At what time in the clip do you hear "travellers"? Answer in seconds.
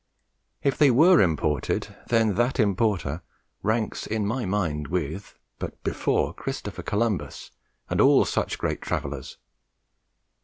8.57-9.37